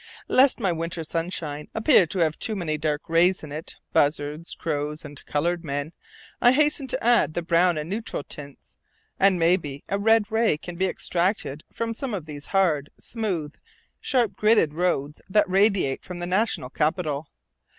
Lest 0.27 0.59
my 0.59 0.71
winter 0.71 1.03
sunshine 1.03 1.67
appear 1.75 2.07
to 2.07 2.17
have 2.17 2.39
too 2.39 2.55
many 2.55 2.75
dark 2.75 3.03
rays 3.07 3.43
in 3.43 3.51
it, 3.51 3.75
buzzards, 3.93 4.55
crows, 4.55 5.05
and 5.05 5.23
colored 5.27 5.63
men, 5.63 5.93
I 6.41 6.53
hasten 6.53 6.87
to 6.87 7.03
add 7.03 7.35
the 7.35 7.43
brown 7.43 7.77
and 7.77 7.87
neutral 7.87 8.23
tints; 8.23 8.77
and 9.19 9.37
maybe 9.37 9.83
a 9.89 9.99
red 9.99 10.31
ray 10.31 10.57
can 10.57 10.75
be 10.75 10.87
extracted 10.87 11.63
from 11.71 11.93
some 11.93 12.15
of 12.15 12.25
these 12.25 12.45
hard, 12.45 12.89
smooth, 12.97 13.53
sharp 13.99 14.35
gritted 14.35 14.73
roads 14.73 15.21
that 15.29 15.47
radiate 15.47 16.01
from 16.03 16.17
the 16.17 16.25
National 16.25 16.71
Capital. 16.71 17.27